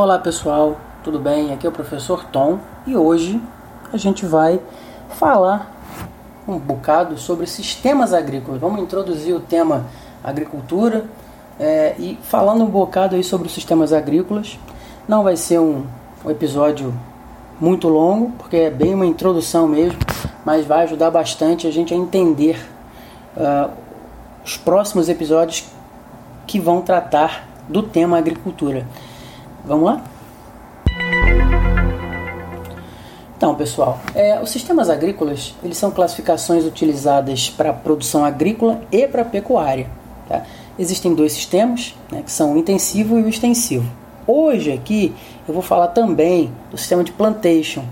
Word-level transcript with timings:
Olá 0.00 0.16
pessoal, 0.16 0.76
tudo 1.02 1.18
bem? 1.18 1.52
Aqui 1.52 1.66
é 1.66 1.68
o 1.68 1.72
professor 1.72 2.24
Tom 2.26 2.60
e 2.86 2.96
hoje 2.96 3.42
a 3.92 3.96
gente 3.96 4.24
vai 4.24 4.60
falar 5.08 5.74
um 6.46 6.56
bocado 6.56 7.18
sobre 7.18 7.48
sistemas 7.48 8.14
agrícolas. 8.14 8.60
Vamos 8.60 8.80
introduzir 8.80 9.34
o 9.34 9.40
tema 9.40 9.86
agricultura 10.22 11.04
é, 11.58 11.96
e 11.98 12.16
falando 12.22 12.62
um 12.62 12.68
bocado 12.68 13.16
aí 13.16 13.24
sobre 13.24 13.48
os 13.48 13.52
sistemas 13.52 13.92
agrícolas. 13.92 14.56
Não 15.08 15.24
vai 15.24 15.36
ser 15.36 15.58
um, 15.58 15.84
um 16.24 16.30
episódio 16.30 16.94
muito 17.60 17.88
longo, 17.88 18.30
porque 18.38 18.56
é 18.56 18.70
bem 18.70 18.94
uma 18.94 19.04
introdução 19.04 19.66
mesmo, 19.66 19.98
mas 20.44 20.64
vai 20.64 20.84
ajudar 20.84 21.10
bastante 21.10 21.66
a 21.66 21.72
gente 21.72 21.92
a 21.92 21.96
entender 21.96 22.64
uh, 23.36 23.68
os 24.44 24.56
próximos 24.56 25.08
episódios 25.08 25.64
que 26.46 26.60
vão 26.60 26.82
tratar 26.82 27.48
do 27.68 27.82
tema 27.82 28.16
agricultura. 28.16 28.86
Vamos 29.64 29.84
lá? 29.84 30.02
Então, 33.38 33.54
pessoal, 33.54 34.00
é, 34.16 34.40
os 34.40 34.50
sistemas 34.50 34.90
agrícolas 34.90 35.54
eles 35.62 35.78
são 35.78 35.92
classificações 35.92 36.64
utilizadas 36.64 37.48
para 37.48 37.72
produção 37.72 38.24
agrícola 38.24 38.80
e 38.90 39.06
para 39.06 39.24
pecuária. 39.24 39.86
Tá? 40.28 40.42
Existem 40.76 41.14
dois 41.14 41.32
sistemas, 41.32 41.94
né, 42.10 42.22
que 42.24 42.32
são 42.32 42.54
o 42.54 42.58
intensivo 42.58 43.16
e 43.16 43.22
o 43.22 43.28
extensivo. 43.28 43.88
Hoje 44.26 44.72
aqui 44.72 45.14
eu 45.46 45.54
vou 45.54 45.62
falar 45.62 45.88
também 45.88 46.50
do 46.70 46.76
sistema 46.76 47.04
de 47.04 47.12
plantation 47.12 47.84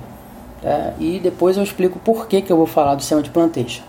tá? 0.60 0.94
e 0.98 1.20
depois 1.20 1.56
eu 1.56 1.62
explico 1.62 1.98
por 2.00 2.26
que, 2.26 2.42
que 2.42 2.52
eu 2.52 2.56
vou 2.56 2.66
falar 2.66 2.96
do 2.96 3.02
sistema 3.02 3.22
de 3.22 3.30
plantation. 3.30 3.84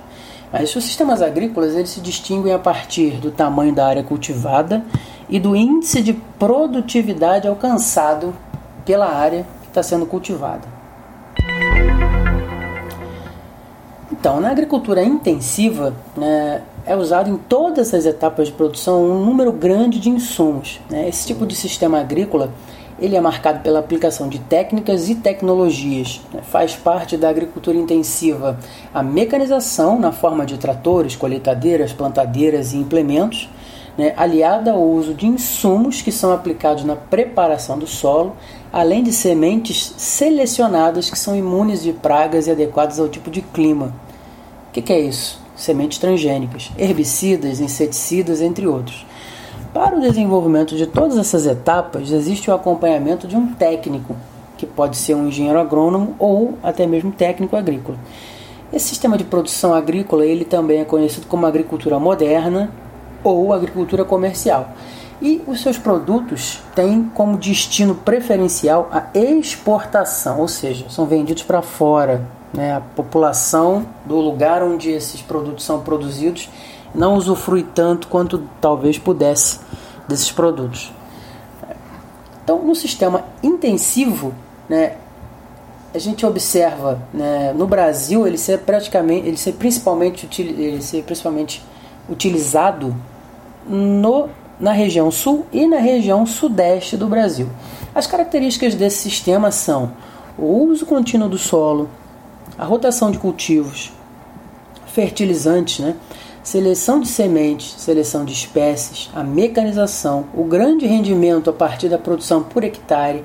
Mas 0.53 0.75
os 0.75 0.83
sistemas 0.83 1.23
agrícolas 1.23 1.75
eles 1.75 1.89
se 1.89 1.99
distinguem 1.99 2.53
a 2.53 2.59
partir 2.59 3.13
do 3.17 3.31
tamanho 3.31 3.73
da 3.73 3.87
área 3.87 4.03
cultivada 4.03 4.83
e 5.29 5.39
do 5.39 5.55
índice 5.55 6.01
de 6.01 6.13
produtividade 6.13 7.47
alcançado 7.47 8.33
pela 8.85 9.07
área 9.11 9.45
que 9.61 9.67
está 9.67 9.83
sendo 9.83 10.05
cultivada. 10.05 10.67
Então, 14.11 14.39
na 14.39 14.49
agricultura 14.49 15.03
intensiva, 15.03 15.93
né, 16.15 16.63
é 16.85 16.95
usado 16.95 17.29
em 17.29 17.37
todas 17.37 17.93
as 17.93 18.05
etapas 18.05 18.47
de 18.47 18.53
produção 18.53 19.03
um 19.03 19.23
número 19.23 19.51
grande 19.51 19.99
de 19.99 20.09
insumos. 20.09 20.79
Né? 20.89 21.07
Esse 21.07 21.27
tipo 21.27 21.45
de 21.45 21.55
sistema 21.55 21.99
agrícola 21.99 22.51
ele 22.99 23.15
é 23.15 23.21
marcado 23.21 23.59
pela 23.59 23.79
aplicação 23.79 24.27
de 24.27 24.39
técnicas 24.39 25.07
e 25.07 25.15
tecnologias. 25.15 26.21
Né? 26.33 26.41
Faz 26.41 26.75
parte 26.75 27.15
da 27.15 27.29
agricultura 27.29 27.77
intensiva 27.77 28.57
a 28.93 29.03
mecanização 29.03 29.99
na 29.99 30.11
forma 30.11 30.45
de 30.45 30.57
tratores, 30.57 31.15
colheitadeiras, 31.15 31.93
plantadeiras 31.93 32.73
e 32.73 32.77
implementos, 32.77 33.49
né? 33.97 34.13
aliada 34.15 34.71
ao 34.71 34.81
uso 34.81 35.13
de 35.13 35.25
insumos 35.25 36.01
que 36.01 36.11
são 36.11 36.31
aplicados 36.31 36.83
na 36.83 36.95
preparação 36.95 37.79
do 37.79 37.87
solo, 37.87 38.35
além 38.71 39.03
de 39.03 39.11
sementes 39.11 39.93
selecionadas 39.97 41.09
que 41.09 41.17
são 41.17 41.35
imunes 41.35 41.81
de 41.81 41.91
pragas 41.93 42.47
e 42.47 42.51
adequadas 42.51 42.99
ao 42.99 43.09
tipo 43.09 43.31
de 43.31 43.41
clima. 43.41 43.93
O 44.69 44.73
que, 44.73 44.81
que 44.81 44.93
é 44.93 44.99
isso? 44.99 45.41
Sementes 45.55 45.97
transgênicas, 45.97 46.71
herbicidas, 46.77 47.59
inseticidas, 47.59 48.41
entre 48.41 48.67
outros. 48.67 49.05
Para 49.73 49.97
o 49.97 50.01
desenvolvimento 50.01 50.75
de 50.75 50.85
todas 50.85 51.17
essas 51.17 51.45
etapas, 51.45 52.11
existe 52.11 52.49
o 52.49 52.53
acompanhamento 52.53 53.27
de 53.27 53.35
um 53.35 53.53
técnico, 53.53 54.15
que 54.55 54.65
pode 54.65 54.97
ser 54.97 55.15
um 55.15 55.27
engenheiro 55.27 55.59
agrônomo 55.59 56.15
ou 56.19 56.57
até 56.61 56.85
mesmo 56.85 57.11
técnico 57.11 57.55
agrícola. 57.55 57.97
Esse 58.71 58.89
sistema 58.89 59.17
de 59.17 59.23
produção 59.23 59.73
agrícola 59.73 60.25
ele 60.25 60.43
também 60.43 60.81
é 60.81 60.85
conhecido 60.85 61.25
como 61.25 61.45
agricultura 61.45 61.99
moderna 61.99 62.69
ou 63.35 63.53
agricultura 63.53 64.05
comercial. 64.05 64.69
E 65.21 65.41
os 65.47 65.61
seus 65.61 65.77
produtos 65.77 66.59
têm 66.75 67.03
como 67.13 67.37
destino 67.37 67.95
preferencial 67.95 68.89
a 68.91 69.07
exportação, 69.17 70.39
ou 70.39 70.47
seja, 70.47 70.87
são 70.89 71.05
vendidos 71.05 71.43
para 71.43 71.61
fora. 71.61 72.27
Né? 72.53 72.75
A 72.75 72.81
população 72.81 73.85
do 74.05 74.17
lugar 74.17 74.61
onde 74.61 74.91
esses 74.91 75.21
produtos 75.21 75.65
são 75.65 75.81
produzidos 75.81 76.49
não 76.93 77.15
usufrui 77.15 77.63
tanto 77.63 78.07
quanto 78.07 78.43
talvez 78.61 78.97
pudesse 78.97 79.59
desses 80.07 80.31
produtos. 80.31 80.91
Então, 82.43 82.63
no 82.63 82.75
sistema 82.75 83.25
intensivo, 83.43 84.33
né, 84.69 84.95
a 85.93 85.99
gente 85.99 86.25
observa 86.25 87.01
né, 87.13 87.53
no 87.53 87.67
Brasil 87.67 88.25
ele 88.25 88.37
ser 88.37 88.59
praticamente, 88.59 89.27
ele 89.27 89.37
ser 89.37 89.53
principalmente, 89.53 90.27
ele 90.41 90.81
ser 90.81 91.03
principalmente 91.03 91.63
utilizado 92.09 92.95
no, 93.67 94.29
na 94.59 94.71
região 94.71 95.11
sul 95.11 95.45
e 95.51 95.67
na 95.67 95.77
região 95.77 96.25
sudeste 96.25 96.97
do 96.97 97.07
Brasil. 97.07 97.47
As 97.93 98.07
características 98.07 98.75
desse 98.75 98.97
sistema 98.97 99.51
são 99.51 99.91
o 100.37 100.45
uso 100.67 100.85
contínuo 100.85 101.29
do 101.29 101.37
solo, 101.37 101.89
a 102.57 102.65
rotação 102.65 103.11
de 103.11 103.17
cultivos, 103.17 103.91
fertilizantes, 104.85 105.79
né, 105.79 105.95
seleção 106.43 106.99
de 106.99 107.07
sementes, 107.07 107.75
seleção 107.77 108.23
de 108.23 108.33
espécies, 108.33 109.09
a 109.13 109.23
mecanização, 109.23 110.25
o 110.33 110.43
grande 110.43 110.85
rendimento 110.85 111.49
a 111.49 111.53
partir 111.53 111.89
da 111.89 111.97
produção 111.97 112.41
por 112.41 112.63
hectare, 112.63 113.23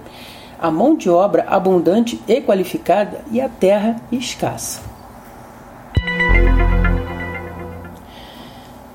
a 0.61 0.71
mão 0.71 0.97
de 0.97 1.09
obra 1.09 1.45
abundante 1.49 2.21
e 2.27 2.41
qualificada 2.41 3.21
e 3.31 3.41
a 3.41 3.49
terra 3.49 3.97
escassa. 4.11 4.92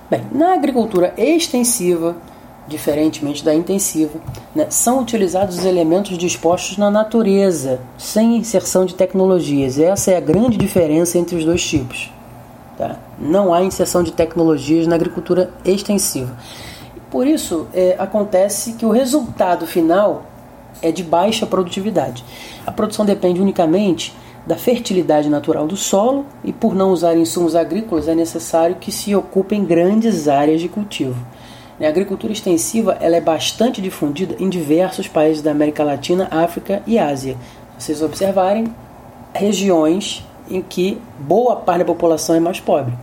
Bem, 0.10 0.22
na 0.32 0.54
agricultura 0.54 1.14
extensiva, 1.18 2.16
diferentemente 2.66 3.44
da 3.44 3.54
intensiva, 3.54 4.18
né, 4.56 4.68
são 4.70 5.02
utilizados 5.02 5.58
os 5.58 5.66
elementos 5.66 6.18
dispostos 6.18 6.78
na 6.78 6.90
natureza, 6.90 7.82
sem 7.98 8.38
inserção 8.38 8.86
de 8.86 8.96
tecnologias. 8.96 9.78
Essa 9.78 10.12
é 10.12 10.18
a 10.18 10.22
grande 10.22 10.58
diferença 10.58 11.18
entre 11.18 11.36
os 11.36 11.44
dois 11.44 11.62
tipos. 11.62 12.10
Tá? 12.78 12.98
Não 13.20 13.54
há 13.54 13.62
inserção 13.62 14.02
de 14.02 14.14
tecnologias 14.14 14.88
na 14.88 14.96
agricultura 14.96 15.52
extensiva. 15.66 16.38
Por 17.12 17.28
isso, 17.28 17.68
é, 17.74 17.96
acontece 18.00 18.74
que 18.74 18.86
o 18.86 18.92
resultado 18.92 19.68
final 19.68 20.26
é 20.82 20.90
de 20.90 21.04
baixa 21.04 21.46
produtividade. 21.46 22.24
A 22.66 22.72
produção 22.72 23.06
depende 23.06 23.42
unicamente 23.42 24.16
da 24.48 24.56
fertilidade 24.56 25.30
natural 25.30 25.68
do 25.68 25.76
solo 25.76 26.26
e, 26.42 26.54
por 26.54 26.74
não 26.74 26.92
usar 26.92 27.18
insumos 27.18 27.54
agrícolas, 27.54 28.08
é 28.08 28.16
necessário 28.16 28.78
que 28.78 28.94
se 28.94 29.14
ocupem 29.14 29.66
grandes 29.66 30.30
áreas 30.30 30.62
de 30.62 30.70
cultivo. 30.70 31.18
A 31.82 31.88
agricultura 31.88 32.32
extensiva 32.32 32.98
ela 33.02 33.18
é 33.18 33.22
bastante 33.22 33.82
difundida 33.82 34.38
em 34.40 34.50
diversos 34.50 35.06
países 35.06 35.44
da 35.44 35.52
América 35.52 35.84
Latina, 35.84 36.30
África 36.32 36.82
e 36.88 36.98
Ásia. 36.98 37.36
Se 37.78 37.88
vocês 37.88 38.02
observarem, 38.02 38.74
regiões 39.34 40.26
em 40.50 40.62
que 40.62 40.98
boa 41.20 41.58
parte 41.58 41.80
da 41.80 41.86
população 41.86 42.34
é 42.34 42.40
mais 42.40 42.62
pobre. 42.62 42.94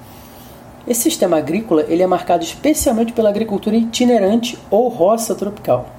Esse 0.88 1.02
sistema 1.02 1.36
agrícola 1.36 1.84
ele 1.88 2.02
é 2.02 2.06
marcado 2.06 2.42
especialmente 2.42 3.12
pela 3.12 3.28
agricultura 3.28 3.76
itinerante 3.76 4.58
ou 4.70 4.88
roça 4.88 5.34
tropical. 5.34 5.90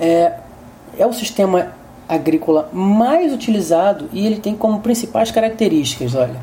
É, 0.00 0.32
é 0.98 1.06
o 1.06 1.12
sistema 1.12 1.81
agrícola 2.08 2.68
mais 2.72 3.32
utilizado 3.32 4.08
e 4.12 4.26
ele 4.26 4.36
tem 4.36 4.54
como 4.54 4.80
principais 4.80 5.30
características, 5.30 6.14
olha, 6.14 6.40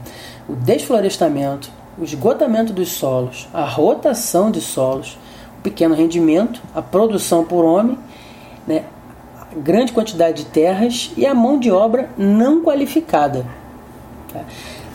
o 0.47 0.55
desflorestamento, 0.55 1.69
o 1.97 2.03
esgotamento 2.03 2.73
dos 2.73 2.89
solos, 2.91 3.47
a 3.53 3.65
rotação 3.65 4.49
de 4.49 4.61
solos, 4.61 5.17
o 5.59 5.61
pequeno 5.61 5.93
rendimento, 5.93 6.61
a 6.73 6.81
produção 6.81 7.43
por 7.43 7.65
homem, 7.65 7.97
né, 8.65 8.83
grande 9.57 9.91
quantidade 9.91 10.43
de 10.43 10.49
terras 10.49 11.11
e 11.17 11.25
a 11.25 11.33
mão 11.33 11.59
de 11.59 11.71
obra 11.71 12.09
não 12.17 12.61
qualificada. 12.61 13.45
Tá? 14.31 14.41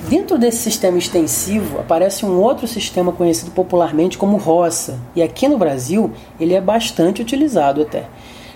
Dentro 0.08 0.38
desse 0.38 0.58
sistema 0.58 0.98
extensivo 0.98 1.78
aparece 1.78 2.26
um 2.26 2.38
outro 2.38 2.68
sistema 2.68 3.10
conhecido 3.10 3.50
popularmente 3.50 4.18
como 4.18 4.36
roça, 4.36 4.98
e 5.16 5.22
aqui 5.22 5.48
no 5.48 5.56
Brasil 5.56 6.12
ele 6.38 6.54
é 6.54 6.60
bastante 6.60 7.22
utilizado 7.22 7.82
até. 7.82 8.04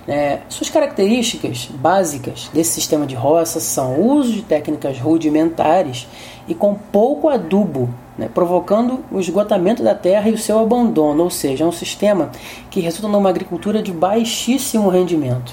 É, 0.08 0.38
suas 0.48 0.70
características 0.70 1.68
básicas 1.70 2.48
desse 2.54 2.70
sistema 2.70 3.06
de 3.06 3.14
roça 3.14 3.60
são 3.60 3.96
o 3.96 4.14
uso 4.14 4.32
de 4.32 4.40
técnicas 4.40 4.98
rudimentares 4.98 6.08
e 6.48 6.54
com 6.54 6.74
pouco 6.74 7.28
adubo, 7.28 7.90
né, 8.16 8.26
provocando 8.32 9.04
o 9.12 9.20
esgotamento 9.20 9.82
da 9.82 9.94
terra 9.94 10.30
e 10.30 10.32
o 10.32 10.38
seu 10.38 10.58
abandono, 10.58 11.24
ou 11.24 11.28
seja, 11.28 11.64
é 11.64 11.66
um 11.66 11.72
sistema 11.72 12.30
que 12.70 12.80
resulta 12.80 13.06
numa 13.06 13.28
agricultura 13.28 13.82
de 13.82 13.92
baixíssimo 13.92 14.88
rendimento. 14.88 15.52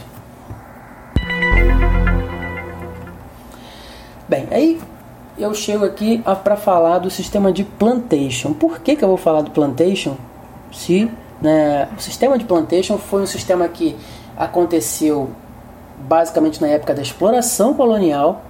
Bem, 4.30 4.48
aí 4.52 4.80
eu 5.38 5.54
chego 5.54 5.84
aqui 5.84 6.24
para 6.46 6.56
falar 6.56 7.00
do 7.00 7.10
sistema 7.10 7.52
de 7.52 7.66
plantation. 7.66 8.54
Por 8.54 8.80
que, 8.80 8.96
que 8.96 9.04
eu 9.04 9.10
vou 9.10 9.18
falar 9.18 9.42
do 9.42 9.52
plantation? 9.52 10.16
Se 10.72 11.12
né, 11.42 11.90
o 11.98 12.02
sistema 12.02 12.38
de 12.38 12.46
plantation 12.46 12.98
foi 12.98 13.22
um 13.22 13.28
sistema 13.28 13.68
que 13.68 13.98
aconteceu 14.38 15.30
basicamente 16.00 16.62
na 16.62 16.68
época 16.68 16.94
da 16.94 17.02
exploração 17.02 17.74
colonial, 17.74 18.44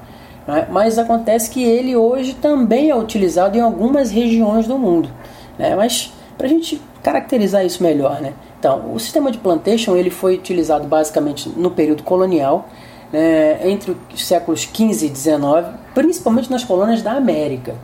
né, 0.48 0.68
mas 0.70 0.98
acontece 0.98 1.50
que 1.50 1.64
ele 1.64 1.96
hoje 1.96 2.34
também 2.34 2.90
é 2.90 2.96
utilizado 2.96 3.58
em 3.58 3.62
algumas 3.62 4.12
regiões 4.12 4.68
do 4.68 4.78
mundo. 4.78 5.10
Né, 5.58 5.76
mas 5.76 6.12
para 6.38 6.48
a 6.48 6.50
gente 6.50 6.82
caracterizar 7.02 7.66
isso 7.66 7.82
melhor, 7.82 8.20
né? 8.20 8.34
Então, 8.60 8.94
o 8.94 9.00
sistema 9.00 9.32
de 9.32 9.38
plantation 9.38 9.96
ele 9.96 10.10
foi 10.10 10.36
utilizado 10.36 10.88
basicamente 10.88 11.48
no 11.50 11.72
período 11.72 12.04
colonial, 12.04 12.68
né, 13.14 13.60
entre 13.70 13.96
os 14.14 14.26
séculos 14.26 14.66
15 14.66 15.06
e 15.06 15.10
19, 15.10 15.72
principalmente 15.94 16.52
nas 16.52 16.64
colônias 16.64 17.02
da 17.02 17.14
América. 17.14 17.76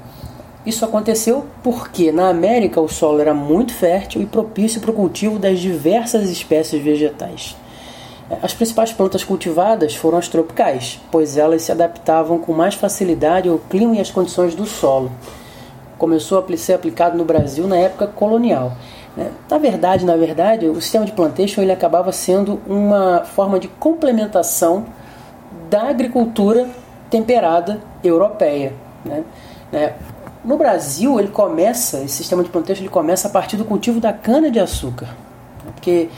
Isso 0.66 0.84
aconteceu 0.84 1.46
porque 1.64 2.12
na 2.12 2.30
América 2.30 2.82
o 2.82 2.88
solo 2.88 3.20
era 3.20 3.34
muito 3.34 3.74
fértil 3.74 4.22
e 4.22 4.26
propício 4.26 4.82
para 4.82 4.92
o 4.92 4.94
cultivo 4.94 5.40
das 5.40 5.60
diversas 5.60 6.30
espécies 6.30 6.82
vegetais. 6.84 7.56
As 8.42 8.54
principais 8.54 8.94
plantas 8.94 9.24
cultivadas 9.24 9.96
foram 9.96 10.18
as 10.18 10.28
tropicais, 10.28 11.00
pois 11.12 11.38
elas 11.38 11.64
se 11.64 11.72
adaptavam 11.72 12.40
com 12.40 12.54
mais 12.54 12.76
facilidade 12.76 13.50
ao 13.50 13.58
clima 13.58 13.96
e 13.96 14.00
às 14.00 14.12
condições 14.12 14.56
do 14.56 14.66
solo. 14.66 15.12
Começou 15.98 16.40
a 16.40 16.58
ser 16.58 16.74
aplicado 16.74 17.18
no 17.18 17.26
Brasil 17.26 17.68
na 17.68 17.78
época 17.78 18.08
colonial. 18.08 18.74
Né? 19.18 19.32
Na 19.50 19.58
verdade, 19.58 20.06
na 20.06 20.16
verdade, 20.16 20.68
o 20.68 20.82
sistema 20.82 21.06
de 21.06 21.12
plantation 21.12 21.62
ele 21.62 21.72
acabava 21.72 22.12
sendo 22.12 22.60
uma 22.66 23.26
forma 23.26 23.60
de 23.60 23.68
complementação 23.68 24.86
da 25.70 25.90
agricultura 25.90 26.70
temperada 27.10 27.82
europeia. 28.04 28.74
Né? 29.04 29.24
né? 29.72 29.94
No 30.44 30.58
Brasil, 30.58 31.20
ele 31.20 31.28
começa, 31.28 31.98
esse 32.00 32.16
sistema 32.16 32.44
de 32.44 32.50
plantation 32.50 32.82
ele 32.82 32.90
começa 32.90 33.28
a 33.28 33.32
partir 33.32 33.58
do 33.58 33.66
cultivo 33.66 34.00
da 34.00 34.14
cana-de-açúcar. 34.14 35.10
Porque 35.76 36.10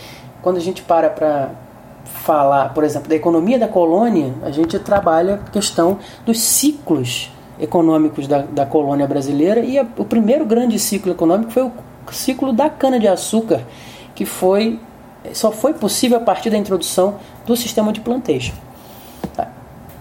quando 0.42 0.58
a 0.58 0.62
gente 0.62 0.82
para 0.82 1.10
para 1.10 1.63
falar, 2.04 2.74
por 2.74 2.84
exemplo, 2.84 3.10
da 3.10 3.16
economia 3.16 3.58
da 3.58 3.68
colônia, 3.68 4.34
a 4.44 4.52
gente 4.52 4.78
trabalha 4.80 5.36
a 5.36 5.50
questão 5.50 6.00
dos 6.26 6.40
ciclos 6.40 7.32
econômicos 7.60 8.28
da, 8.28 8.40
da 8.40 8.66
colônia 8.66 9.08
brasileira 9.08 9.62
e 9.62 9.78
a, 9.78 9.86
o 9.98 10.06
primeiro 10.06 10.46
grande 10.46 10.80
ciclo 10.80 11.12
econômico 11.12 11.52
foi 11.52 11.64
o 11.64 11.72
ciclo 12.12 12.52
da 12.52 12.70
cana-de-açúcar, 12.70 13.62
que 14.16 14.26
foi 14.26 14.80
só 15.32 15.52
foi 15.52 15.74
possível 15.74 16.18
a 16.18 16.22
partir 16.22 16.50
da 16.50 16.58
introdução 16.58 17.16
do 17.46 17.56
sistema 17.56 17.94
de 17.94 18.02
plantation. 18.02 18.54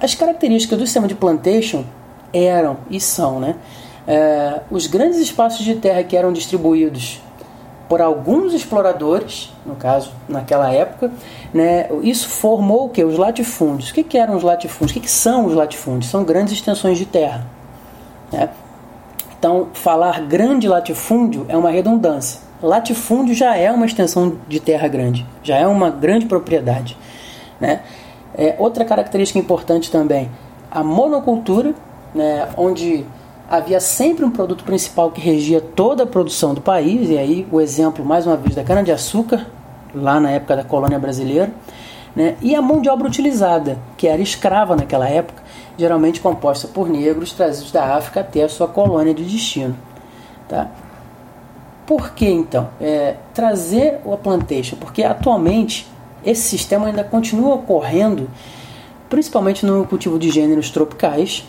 As 0.00 0.16
características 0.16 0.76
do 0.76 0.84
sistema 0.84 1.06
de 1.06 1.14
plantation 1.14 1.84
eram 2.32 2.78
e 2.90 2.98
são, 2.98 3.38
né? 3.38 3.54
É, 4.04 4.60
os 4.68 4.88
grandes 4.88 5.18
espaços 5.18 5.64
de 5.64 5.76
terra 5.76 6.02
que 6.02 6.16
eram 6.16 6.32
distribuídos 6.32 7.20
por 7.92 8.00
alguns 8.00 8.54
exploradores, 8.54 9.52
no 9.66 9.76
caso, 9.76 10.12
naquela 10.26 10.72
época, 10.72 11.12
né, 11.52 11.90
isso 12.02 12.26
formou 12.26 12.86
o 12.86 12.88
que? 12.88 13.04
Os 13.04 13.18
latifúndios. 13.18 13.90
O 13.90 13.92
que, 13.92 14.02
que 14.02 14.16
eram 14.16 14.34
os 14.34 14.42
latifúndios? 14.42 14.92
O 14.92 14.94
que, 14.94 15.00
que 15.00 15.10
são 15.10 15.44
os 15.44 15.52
latifúndios? 15.52 16.10
São 16.10 16.24
grandes 16.24 16.54
extensões 16.54 16.96
de 16.96 17.04
terra. 17.04 17.46
Né? 18.32 18.48
Então, 19.38 19.68
falar 19.74 20.22
grande 20.22 20.66
latifúndio 20.66 21.44
é 21.50 21.54
uma 21.54 21.68
redundância. 21.68 22.40
Latifúndio 22.62 23.34
já 23.34 23.58
é 23.58 23.70
uma 23.70 23.84
extensão 23.84 24.38
de 24.48 24.58
terra 24.58 24.88
grande, 24.88 25.26
já 25.42 25.58
é 25.58 25.66
uma 25.66 25.90
grande 25.90 26.24
propriedade. 26.24 26.96
Né? 27.60 27.82
É, 28.34 28.56
outra 28.58 28.86
característica 28.86 29.38
importante 29.38 29.90
também, 29.90 30.30
a 30.70 30.82
monocultura, 30.82 31.74
né, 32.14 32.48
onde 32.56 33.04
havia 33.48 33.80
sempre 33.80 34.24
um 34.24 34.30
produto 34.30 34.64
principal 34.64 35.10
que 35.10 35.20
regia 35.20 35.60
toda 35.60 36.04
a 36.04 36.06
produção 36.06 36.54
do 36.54 36.60
país, 36.60 37.10
e 37.10 37.18
aí 37.18 37.46
o 37.50 37.60
exemplo, 37.60 38.04
mais 38.04 38.26
uma 38.26 38.36
vez, 38.36 38.54
da 38.54 38.64
cana-de-açúcar, 38.64 39.46
lá 39.94 40.18
na 40.18 40.30
época 40.30 40.56
da 40.56 40.64
colônia 40.64 40.98
brasileira, 40.98 41.52
né? 42.14 42.36
e 42.40 42.54
a 42.54 42.62
mão 42.62 42.80
de 42.80 42.88
obra 42.88 43.06
utilizada, 43.06 43.78
que 43.96 44.06
era 44.06 44.22
escrava 44.22 44.76
naquela 44.76 45.08
época, 45.08 45.42
geralmente 45.76 46.20
composta 46.20 46.68
por 46.68 46.88
negros 46.88 47.32
trazidos 47.32 47.72
da 47.72 47.96
África 47.96 48.20
até 48.20 48.42
a 48.42 48.48
sua 48.48 48.68
colônia 48.68 49.14
de 49.14 49.24
destino. 49.24 49.76
Tá? 50.48 50.68
Por 51.86 52.10
que 52.10 52.28
então? 52.28 52.68
É, 52.80 53.16
trazer 53.34 54.00
o 54.04 54.16
plantation, 54.16 54.76
porque 54.76 55.02
atualmente 55.02 55.90
esse 56.24 56.42
sistema 56.42 56.86
ainda 56.86 57.02
continua 57.02 57.54
ocorrendo, 57.54 58.30
principalmente 59.08 59.66
no 59.66 59.84
cultivo 59.86 60.18
de 60.18 60.30
gêneros 60.30 60.70
tropicais, 60.70 61.44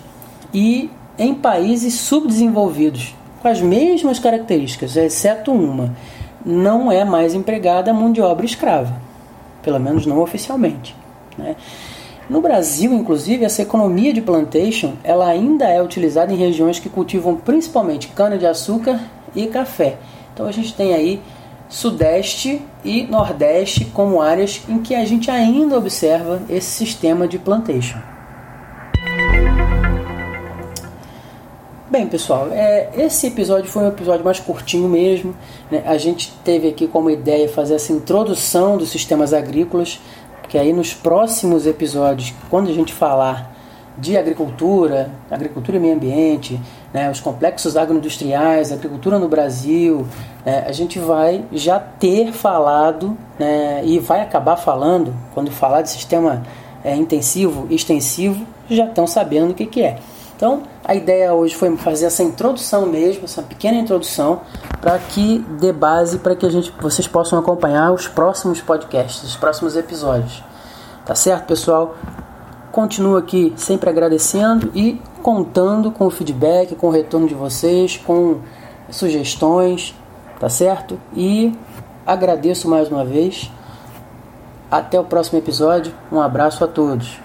e 0.54 0.90
em 1.18 1.34
países 1.34 1.94
subdesenvolvidos, 1.96 3.16
com 3.42 3.48
as 3.48 3.62
mesmas 3.62 4.20
características, 4.20 4.96
exceto 4.96 5.52
uma: 5.52 5.96
não 6.46 6.92
é 6.92 7.04
mais 7.04 7.34
empregada 7.34 7.94
mão 7.94 8.12
de 8.12 8.22
obra 8.22 8.46
escrava, 8.46 8.96
pelo 9.62 9.80
menos 9.80 10.06
não 10.06 10.20
oficialmente. 10.20 10.96
Né? 11.38 11.56
No 12.30 12.42
Brasil, 12.42 12.94
inclusive, 12.94 13.44
essa 13.44 13.62
economia 13.62 14.14
de 14.14 14.22
plantation 14.22 14.94
ela 15.04 15.28
ainda 15.28 15.66
é 15.66 15.82
utilizada 15.82 16.32
em 16.32 16.38
regiões 16.38 16.80
que 16.80 16.90
cultivam 16.90 17.36
principalmente 17.36 18.08
cana-de-açúcar 18.10 19.00
e 19.36 19.48
café. 19.48 19.98
Então 20.34 20.48
a 20.48 20.52
gente 20.52 20.74
tem 20.74 20.94
aí 20.94 21.22
Sudeste 21.68 22.62
e 22.84 23.04
Nordeste 23.04 23.86
como 23.86 24.22
áreas 24.22 24.62
em 24.70 24.80
que 24.80 24.96
a 24.96 25.06
gente 25.06 25.30
ainda 25.30 25.78
observa 25.78 26.42
esse 26.50 26.70
sistema 26.70 27.28
de 27.28 27.38
plantation. 27.38 28.13
Bem, 31.94 32.08
pessoal, 32.08 32.48
é, 32.52 32.90
esse 32.98 33.28
episódio 33.28 33.70
foi 33.70 33.84
um 33.84 33.88
episódio 33.88 34.26
mais 34.26 34.40
curtinho 34.40 34.90
mesmo. 34.90 35.36
Né? 35.70 35.84
A 35.86 35.96
gente 35.96 36.34
teve 36.44 36.68
aqui 36.68 36.88
como 36.88 37.08
ideia 37.08 37.48
fazer 37.48 37.76
essa 37.76 37.94
introdução 37.94 38.78
dos 38.78 38.90
sistemas 38.90 39.32
agrícolas, 39.32 40.02
porque 40.42 40.58
aí 40.58 40.74
nos 40.74 40.92
próximos 40.92 41.68
episódios, 41.68 42.34
quando 42.50 42.72
a 42.72 42.74
gente 42.74 42.92
falar 42.92 43.56
de 43.96 44.18
agricultura, 44.18 45.12
agricultura 45.30 45.78
e 45.78 45.80
meio 45.80 45.94
ambiente, 45.94 46.60
né, 46.92 47.12
os 47.12 47.20
complexos 47.20 47.78
agroindustriais, 47.78 48.72
agricultura 48.72 49.20
no 49.20 49.28
Brasil, 49.28 50.08
né, 50.44 50.66
a 50.68 50.72
gente 50.72 50.98
vai 50.98 51.46
já 51.52 51.80
ter 51.80 52.34
falado 52.34 53.16
né, 53.38 53.84
e 53.86 54.00
vai 54.00 54.22
acabar 54.22 54.56
falando, 54.56 55.14
quando 55.36 55.52
falar 55.52 55.84
de 55.84 55.92
sistema 55.92 56.42
é, 56.84 56.96
intensivo, 56.96 57.68
extensivo, 57.70 58.48
já 58.68 58.86
estão 58.86 59.06
sabendo 59.06 59.52
o 59.52 59.54
que, 59.54 59.68
que 59.68 59.84
é. 59.84 60.00
Então, 60.44 60.64
a 60.84 60.94
ideia 60.94 61.34
hoje 61.34 61.56
foi 61.56 61.74
fazer 61.78 62.08
essa 62.08 62.22
introdução 62.22 62.86
mesmo, 62.86 63.24
essa 63.24 63.42
pequena 63.42 63.78
introdução, 63.78 64.42
para 64.82 65.00
que 65.00 65.40
dê 65.58 65.72
base 65.72 66.20
para 66.20 66.36
que 66.36 66.46
a 66.46 66.50
gente, 66.50 66.70
vocês 66.82 67.08
possam 67.08 67.40
acompanhar 67.40 67.94
os 67.94 68.10
próximos 68.10 68.60
podcasts, 68.60 69.24
os 69.24 69.38
próximos 69.38 69.78
episódios. 69.78 70.44
Tá 71.06 71.16
certo, 71.16 71.46
pessoal? 71.46 71.96
Continuo 72.74 73.16
aqui 73.16 73.54
sempre 73.56 73.90
agradecendo 73.90 74.70
e 74.76 75.02
contando 75.22 75.90
com 75.92 76.08
o 76.08 76.10
feedback, 76.10 76.76
com 76.76 76.88
o 76.88 76.92
retorno 76.92 77.26
de 77.26 77.34
vocês, 77.34 77.96
com 77.96 78.40
sugestões, 78.90 79.96
tá 80.42 80.50
certo? 80.50 81.00
E 81.16 81.58
agradeço 82.06 82.68
mais 82.68 82.92
uma 82.92 83.06
vez. 83.06 83.50
Até 84.70 85.00
o 85.00 85.06
próximo 85.06 85.40
episódio. 85.40 85.94
Um 86.12 86.20
abraço 86.20 86.66
a 86.66 86.68
todos. 86.68 87.23